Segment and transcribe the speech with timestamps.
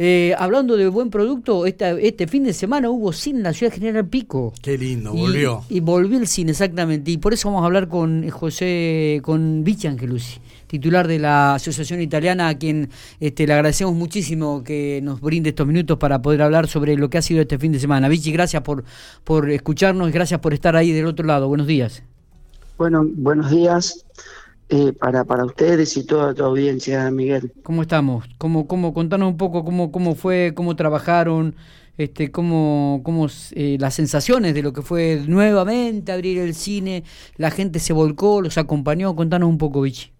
[0.00, 4.06] Eh, hablando de buen producto, este fin de semana hubo cine en la ciudad General
[4.06, 4.52] Pico.
[4.62, 5.64] Qué lindo, volvió.
[5.68, 7.10] Y, volvió el cine, exactamente.
[7.10, 12.00] Y por eso vamos a hablar con José, con Vichy Angelucci, titular de la Asociación
[12.00, 16.68] Italiana, a quien este, le agradecemos muchísimo que nos brinde estos minutos para poder hablar
[16.68, 18.08] sobre lo que ha sido este fin de semana.
[18.08, 18.84] Vichy, gracias por,
[19.24, 21.48] por escucharnos, gracias por estar ahí del otro lado.
[21.48, 22.04] Buenos días.
[22.76, 24.04] Bueno, buenos días.
[24.70, 27.52] Eh, para, para ustedes y toda tu audiencia, Miguel.
[27.62, 28.26] ¿Cómo estamos?
[28.36, 31.56] ¿Cómo, cómo, contanos un poco cómo, cómo fue, cómo trabajaron,
[31.96, 37.04] este, cómo, cómo eh, las sensaciones de lo que fue nuevamente abrir el cine,
[37.36, 40.12] la gente se volcó, los acompañó, contanos un poco, Vichy.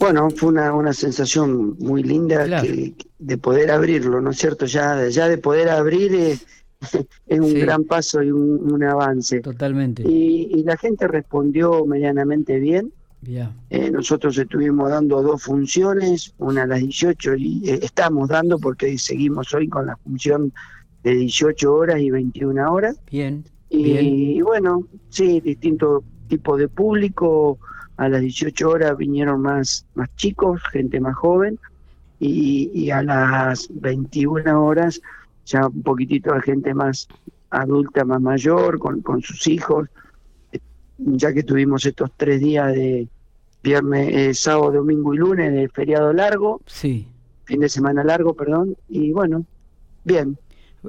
[0.00, 4.66] Bueno, fue una, una sensación muy linda de poder abrirlo, ¿no es cierto?
[4.66, 6.38] Ya, ya de poder abrir eh,
[7.28, 9.40] es un gran paso y un, avance.
[9.40, 10.02] Totalmente.
[10.02, 12.92] Y, y, la gente respondió medianamente bien.
[13.70, 18.96] Eh, nosotros estuvimos dando dos funciones, una a las 18 y eh, estamos dando porque
[18.98, 20.52] seguimos hoy con la función
[21.02, 22.98] de 18 horas y 21 horas.
[23.10, 23.44] Bien.
[23.70, 27.58] Y, bueno, sí, distintos tipos de público.
[27.96, 31.58] A las 18 horas vinieron más, más chicos, gente más joven,
[32.20, 35.00] y, y a las 21 horas
[35.44, 37.08] ya un poquitito de gente más
[37.50, 39.88] adulta, más mayor, con, con sus hijos,
[40.98, 43.08] ya que tuvimos estos tres días de,
[43.64, 46.60] viernes, eh, sábado, domingo y lunes de feriado largo.
[46.66, 47.08] Sí.
[47.44, 48.76] Fin de semana largo, perdón.
[48.88, 49.44] Y bueno,
[50.04, 50.38] bien.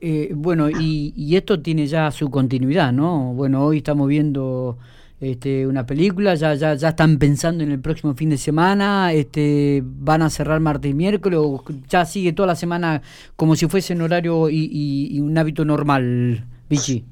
[0.00, 3.34] Eh, bueno, y, y, esto tiene ya su continuidad, ¿no?
[3.34, 4.78] Bueno, hoy estamos viendo
[5.20, 9.82] este, una película, ya, ya, ya están pensando en el próximo fin de semana, este,
[9.84, 13.02] van a cerrar martes y miércoles, o ya sigue toda la semana
[13.34, 16.46] como si fuese un horario y, y un hábito normal.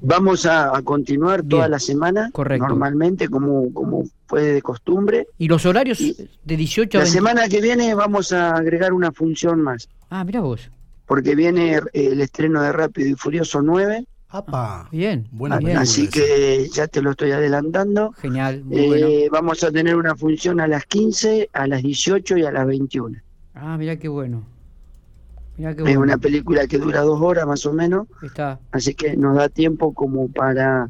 [0.01, 5.27] Vamos a, continuar toda la semana, normalmente, como, como fue de costumbre.
[5.37, 9.61] ¿Y los horarios de 18 a La semana que viene vamos a agregar una función
[9.61, 9.89] más.
[10.09, 10.69] Ah, mira vos.
[11.05, 14.05] Porque viene el estreno de Rápido y Furioso 9.
[14.29, 14.87] ¡Apa!
[14.91, 15.27] Bien.
[15.31, 18.11] Buena Así que ya te lo estoy adelantando.
[18.13, 18.63] Genial.
[18.71, 22.67] Eh, vamos a tener una función a las 15, a las 18 y a las
[22.67, 23.17] 21.
[23.55, 24.45] Ah, mira qué bueno.
[25.59, 28.07] Es una película que dura dos horas más o menos.
[28.23, 28.59] Está.
[28.71, 30.89] Así que nos da tiempo como para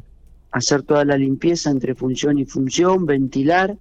[0.52, 3.76] hacer toda la limpieza entre función y función, ventilar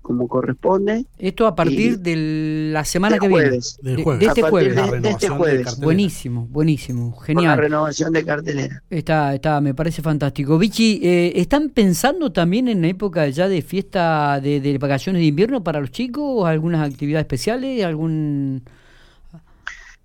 [0.00, 1.04] como corresponde.
[1.18, 3.58] Esto a partir de la semana que viene.
[3.82, 4.20] De, jueves.
[4.20, 5.02] de, este jueves.
[5.02, 5.78] De, este jueves.
[5.78, 7.56] Buenísimo, buenísimo, genial.
[7.56, 8.82] la renovación de cartelera.
[8.88, 10.58] Está, está, me parece fantástico.
[10.58, 15.26] Vichy, eh, ¿están pensando también en la época ya de fiesta de, de vacaciones de
[15.26, 16.48] invierno para los chicos?
[16.48, 17.84] ¿Algunas actividades especiales?
[17.84, 18.62] ¿Algún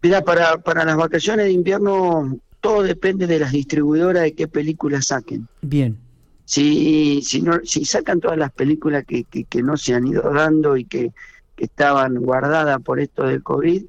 [0.06, 5.08] Mira, para, para las vacaciones de invierno todo depende de las distribuidoras de qué películas
[5.08, 5.48] saquen.
[5.64, 5.98] Bien.
[6.46, 10.78] Si, si, no, si sacan todas las películas que, que, no se han ido dando
[10.78, 11.12] y que,
[11.58, 13.84] estaban guardadas por esto del COVID,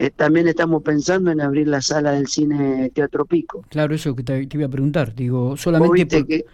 [0.00, 3.64] eh, también estamos pensando en abrir la sala del cine Teatro Pico.
[3.68, 5.14] Claro, eso que te, iba a preguntar.
[5.14, 6.44] Digo, solamente que...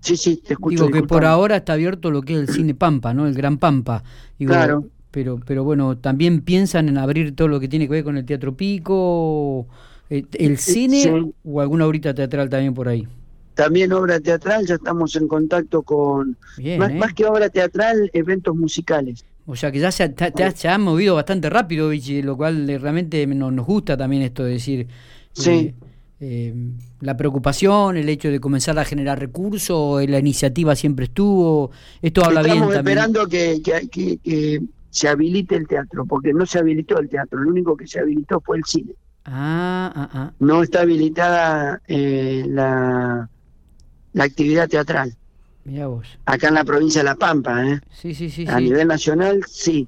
[0.00, 0.86] Sí, sí, te escucho.
[0.86, 3.26] Digo que por ahora está abierto lo que es el cine Pampa, ¿no?
[3.26, 4.02] El Gran Pampa.
[4.38, 8.16] claro pero, pero bueno, también piensan en abrir todo lo que tiene que ver con
[8.16, 9.66] el Teatro Pico,
[10.10, 13.06] eh, el eh, cine o alguna obrita teatral también por ahí.
[13.54, 16.36] También obra teatral, ya estamos en contacto con,
[16.78, 16.94] más, ¿eh?
[16.94, 19.24] más que obra teatral, eventos musicales.
[19.46, 20.12] O sea que ya se,
[20.54, 24.52] se han movido bastante rápido, Vichy, lo cual realmente nos, nos gusta también esto de
[24.52, 24.86] decir.
[25.32, 25.74] Sí.
[27.00, 31.70] la preocupación, el hecho de comenzar a generar recursos, la iniciativa siempre estuvo.
[32.02, 32.78] Esto habla bien también.
[32.78, 34.60] esperando que, que, que,
[34.96, 38.40] se habilite el teatro, porque no se habilitó el teatro, lo único que se habilitó
[38.40, 38.94] fue el cine.
[39.26, 40.32] Ah, ah, ah.
[40.38, 43.28] No está habilitada eh, la,
[44.14, 45.14] la actividad teatral.
[45.64, 46.06] Mira vos.
[46.24, 47.80] Acá en la provincia de La Pampa, ¿eh?
[47.90, 48.46] Sí, sí, sí.
[48.48, 49.86] A nivel nacional, sí.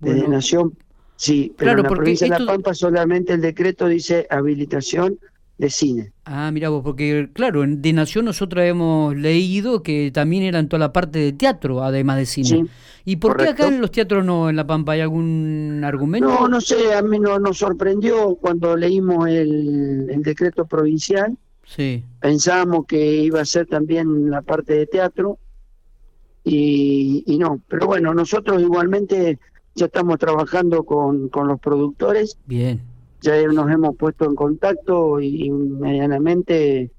[0.00, 0.72] De Nación,
[1.16, 1.52] sí.
[1.58, 5.18] Pero en la provincia de La Pampa solamente el decreto dice habilitación
[5.64, 6.12] de cine.
[6.24, 10.80] Ah, mira vos, porque claro, de Nación nosotros hemos leído que también era en toda
[10.80, 12.66] la parte de teatro, además de cine.
[13.04, 16.28] ¿Y por qué acá en los teatros no, en La Pampa, hay algún argumento?
[16.28, 21.36] No, no sé, a mí no, nos sorprendió cuando leímos el, el decreto provincial.
[21.66, 22.04] Sí.
[22.20, 25.38] Pensábamos que iba a ser también la parte de teatro
[26.44, 29.38] y, y no, pero bueno, nosotros igualmente
[29.74, 32.38] ya estamos trabajando con, con los productores.
[32.46, 32.93] Bien
[33.24, 36.90] ya nos hemos puesto en contacto y, medianamente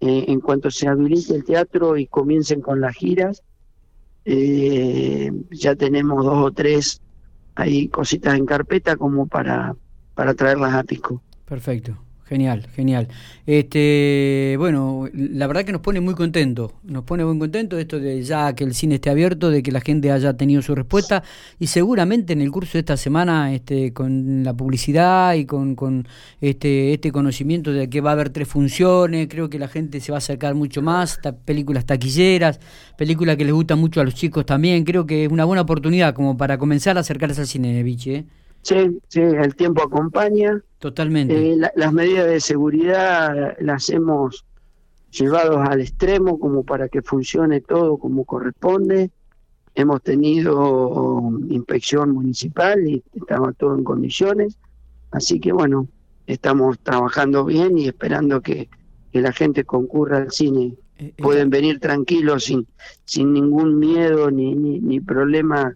[0.00, 3.42] eh, en cuanto se habilite el teatro y comiencen con las giras,
[4.24, 7.02] eh, ya tenemos dos o tres
[7.54, 9.76] ahí cositas en carpeta como para,
[10.14, 11.22] para traerlas a Pico.
[11.44, 11.96] Perfecto.
[12.30, 13.08] Genial, genial.
[13.44, 18.22] Este, bueno, la verdad que nos pone muy contentos, nos pone muy contentos esto de
[18.22, 21.24] ya que el cine esté abierto, de que la gente haya tenido su respuesta
[21.58, 26.06] y seguramente en el curso de esta semana, este, con la publicidad y con, con
[26.40, 30.12] este, este conocimiento de que va a haber tres funciones, creo que la gente se
[30.12, 32.60] va a acercar mucho más, películas taquilleras,
[32.96, 36.14] películas que les gustan mucho a los chicos también, creo que es una buena oportunidad
[36.14, 38.14] como para comenzar a acercarse al cine, Vichy.
[38.14, 38.24] ¿eh?
[38.62, 40.62] Sí, sí, el tiempo acompaña.
[40.80, 41.52] Totalmente.
[41.52, 44.46] Eh, las medidas de seguridad las hemos
[45.10, 49.10] llevado al extremo como para que funcione todo como corresponde.
[49.74, 54.56] Hemos tenido inspección municipal y estaba todo en condiciones.
[55.10, 55.86] Así que bueno,
[56.26, 58.68] estamos trabajando bien y esperando que,
[59.12, 60.76] la gente concurra al cine.
[60.96, 62.66] Eh, eh, Pueden venir tranquilos sin,
[63.04, 65.74] sin ningún miedo ni, ni, problema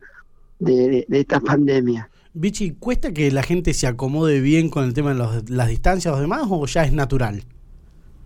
[0.61, 2.09] de esta pandemia.
[2.37, 6.21] Vichy, ¿cuesta que la gente se acomode bien con el tema de las distancias o
[6.21, 7.45] demás o ya es natural?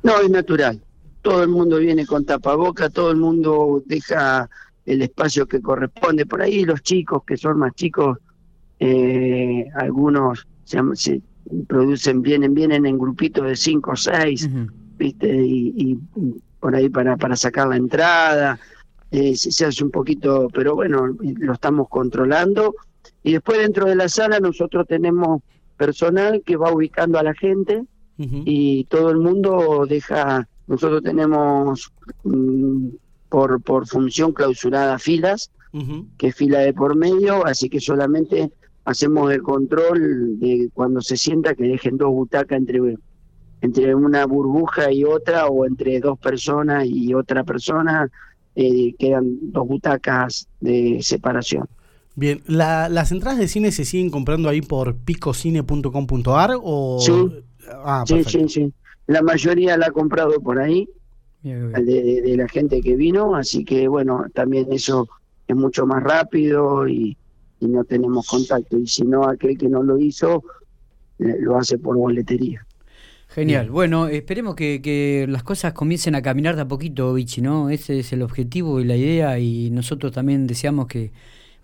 [0.02, 0.80] No, es natural.
[1.20, 4.48] Todo el mundo viene con tapaboca, todo el mundo deja
[4.86, 6.24] el espacio que corresponde.
[6.24, 8.16] Por ahí los chicos que son más chicos,
[8.80, 11.20] eh, algunos se,
[11.66, 14.48] producen, vienen, vienen en grupitos de cinco o seis,
[14.96, 15.28] ¿viste?
[15.28, 15.98] Y,
[16.60, 18.58] por ahí para, para sacar la entrada.
[19.10, 22.74] Eh, se hace un poquito, pero bueno, lo estamos controlando
[23.28, 25.42] y después dentro de la sala nosotros tenemos
[25.76, 27.84] personal que va ubicando a la gente
[28.16, 31.92] y todo el mundo deja, nosotros tenemos
[32.24, 32.88] mm,
[33.28, 35.50] por, por función clausurada filas,
[36.16, 38.50] que es fila de por medio, así que solamente
[38.86, 42.96] hacemos el control de cuando se sienta que dejen dos butacas entre
[43.60, 48.10] entre una burbuja y otra o entre dos personas y otra persona
[48.54, 51.68] eh, quedan dos butacas de separación.
[52.18, 56.98] Bien, ¿las entradas de cine se siguen comprando ahí por picocine.com.ar o...?
[56.98, 57.12] Sí,
[57.72, 58.72] ah, sí, sí, sí.
[59.06, 60.88] La mayoría la ha comprado por ahí,
[61.44, 65.08] De, la gente que vino, así que bueno, también eso
[65.46, 67.16] es mucho más rápido y,
[67.60, 68.76] no tenemos contacto.
[68.76, 70.42] Y si no, aquel que no lo hizo,
[71.18, 72.66] lo hace por boletería.
[73.28, 73.70] Genial.
[73.70, 77.70] Bueno, esperemos que, que, las cosas comiencen a caminar de a poquito, Vichy, ¿no?
[77.70, 81.12] Ese es el objetivo y la idea y nosotros también deseamos que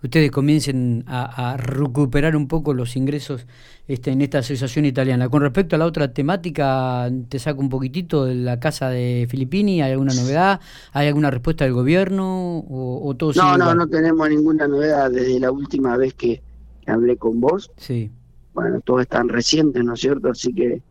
[0.05, 3.45] ustedes comiencen a, recuperar un poco los ingresos
[3.87, 5.29] este, en esta asociación italiana.
[5.29, 9.81] Con respecto a la otra temática, te saco un poquitito de la casa de Filippini,
[9.81, 10.59] ¿hay alguna novedad?
[10.93, 12.65] ¿Hay alguna respuesta del gobierno?
[12.67, 16.41] ¿O, todo no, no, no tenemos ninguna novedad desde la última vez que,
[16.87, 17.71] hablé con vos.
[17.77, 18.11] Sí.
[18.53, 20.29] Bueno, todo es tan reciente, ¿no es cierto?
[20.29, 20.81] Así que,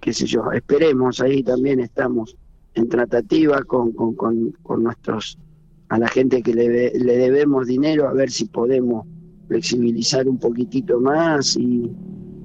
[0.00, 2.36] qué sé yo, esperemos, ahí también estamos
[2.74, 5.38] en tratativa con, con, con, con nuestros
[5.88, 9.06] a la gente que le, le debemos dinero a ver si podemos
[9.48, 11.90] flexibilizar un poquitito más y,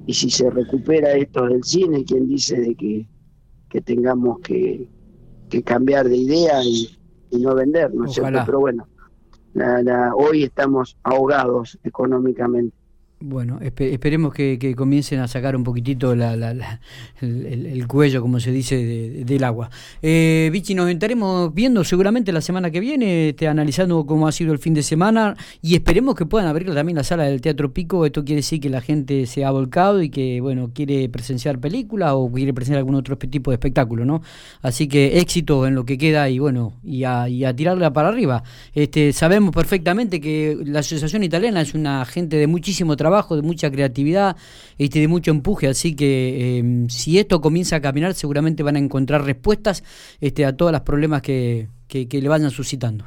[0.06, 3.06] y si se recupera esto del cine, quien dice de que,
[3.68, 4.88] que tengamos que,
[5.48, 6.98] que cambiar de idea y,
[7.32, 8.38] no vender, ¿no es cierto?
[8.46, 8.86] Pero bueno,
[9.54, 12.76] la, hoy estamos ahogados económicamente.
[13.26, 18.76] Bueno, esperemos que, comiencen a sacar un poquitito el, cuello, como se dice,
[19.24, 19.70] del agua.
[20.02, 24.52] Eh, Vichy, nos estaremos viendo seguramente la semana que viene, este, analizando cómo ha sido
[24.52, 28.04] el fin de semana y esperemos que puedan abrir también la sala del Teatro Pico.
[28.04, 32.10] Esto quiere decir que la gente se ha volcado y que, bueno, quiere presenciar películas
[32.12, 34.20] o quiere presenciar algún otro tipo de espectáculo, ¿no?
[34.60, 38.08] Así que éxito en lo que queda y, bueno, y a, y a tirarla para
[38.08, 38.42] arriba.
[38.74, 43.70] Este, sabemos perfectamente que la Asociación Italiana es una gente de muchísimo trabajo de mucha
[43.70, 44.36] creatividad
[44.76, 48.78] y de mucho empuje, así que em, si esto comienza a caminar seguramente van a
[48.78, 49.84] encontrar respuestas
[50.20, 53.04] este, a todos los problemas que, que, le vayan suscitando.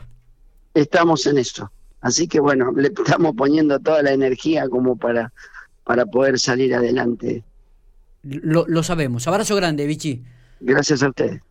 [0.73, 1.71] Estamos en eso,
[2.01, 5.31] así que bueno, le estamos poniendo toda la energía como para,
[5.83, 7.43] para poder salir adelante.
[8.23, 9.27] Lo, lo sabemos.
[9.27, 10.23] Abrazo grande, Vichy.
[10.59, 11.41] Gracias a ustedes.